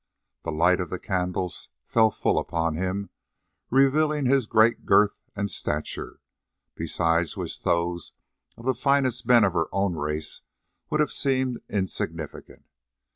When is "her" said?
9.53-9.67